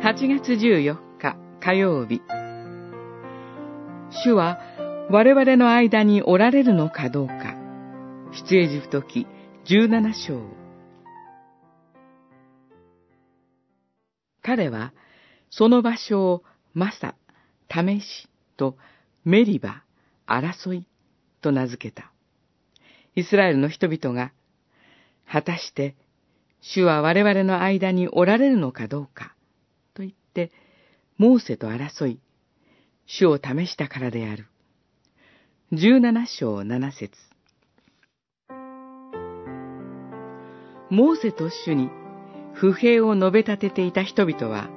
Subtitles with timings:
[0.00, 2.22] 8月14日火曜日。
[4.24, 4.60] 主は
[5.10, 7.56] 我々の間におられるのかどうか。
[8.32, 9.26] 出エジプト記
[9.66, 10.40] 17章。
[14.40, 14.92] 彼は
[15.50, 16.44] その場所を
[16.74, 17.16] マサ、
[17.68, 18.76] 試しと
[19.24, 19.82] メリバ、
[20.28, 20.86] 争い
[21.42, 22.12] と名付けた。
[23.16, 24.32] イスラエルの人々が、
[25.26, 25.96] 果たして
[26.60, 29.34] 主は我々の間におられるのかどうか、
[31.16, 32.20] モーセと争い、
[33.06, 34.46] 主を試したからである。
[35.72, 37.10] 十七章七節
[40.90, 41.90] モーセと主に
[42.54, 44.70] 不平を述べ立てていた人々は、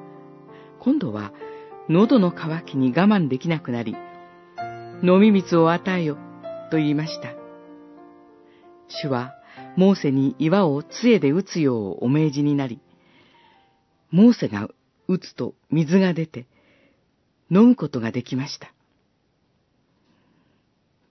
[0.80, 1.32] 今度は
[1.88, 3.96] 喉の渇きに我慢できなくなり、
[5.04, 6.18] 飲み水を与えよ、
[6.70, 7.30] と言いました。
[8.88, 9.34] 主は、
[9.78, 12.80] モーセに岩を杖で打つようお命じになり、
[14.10, 14.70] モーセが
[15.12, 16.48] 打つと水が出て、
[17.50, 18.74] 飲むことができました。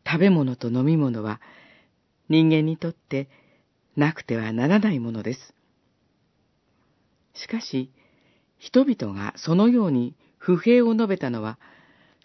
[0.06, 1.40] 食べ物と飲み物は
[2.30, 3.28] 人間にとって
[3.96, 5.54] なくてはならないものです。
[7.34, 7.90] しかし、
[8.58, 11.58] 人々がそのように不平を述べたのは、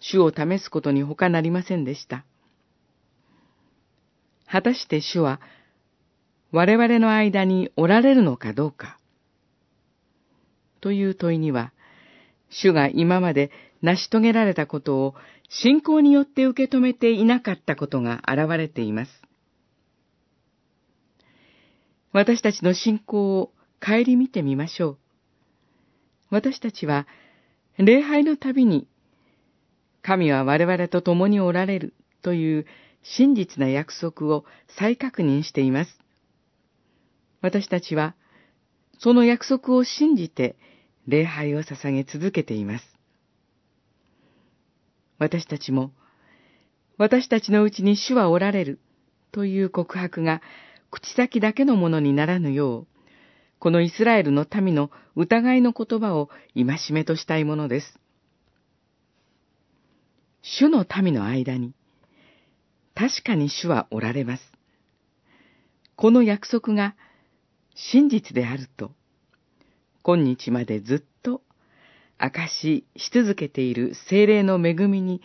[0.00, 2.24] 主を試すことに他なりませんでした。
[4.50, 5.40] 果たして主は、
[6.52, 8.98] 我々の間におられるのかどうか。
[10.86, 11.72] という問いには、
[12.48, 13.50] 主が今まで
[13.82, 15.16] 成し遂げられたことを
[15.48, 19.10] 信仰によって受け止めていなかったことが現れています。
[22.12, 23.52] 私たちの信仰を
[23.84, 24.98] 顧みてみましょう。
[26.30, 27.08] 私たちは、
[27.78, 28.86] 礼拝のたびに、
[30.02, 32.66] 神は我々と共におられるという
[33.02, 34.44] 真実な約束を
[34.78, 35.98] 再確認しています。
[37.40, 38.14] 私たちは、
[38.98, 40.56] その約束を信じて
[41.06, 42.84] 礼拝を捧げ続けています。
[45.18, 45.92] 私たちも、
[46.98, 48.80] 私たちのうちに主はおられる
[49.32, 50.42] という告白が
[50.90, 52.86] 口先だけのものにならぬよう、
[53.58, 57.98] このイスラエルの民の疑いの言葉を戒めとしたいものです。
[60.42, 61.72] 主の民の間に、
[62.94, 64.52] 確かに主はおられます。
[65.96, 66.94] この約束が
[67.74, 68.92] 真実であると、
[70.06, 71.42] 今日までずっと
[72.22, 75.20] 明かしし続けている精霊の恵みに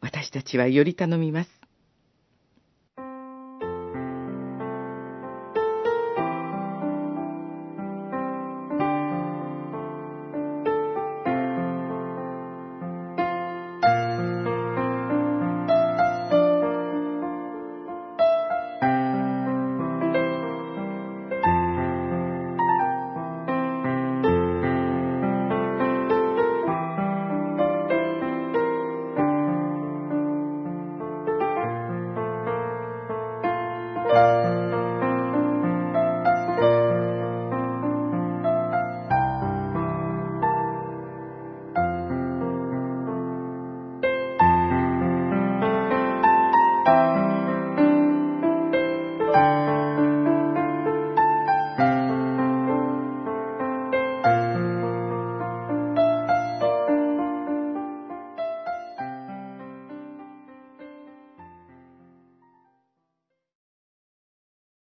[0.00, 1.59] 私たちはより頼みます。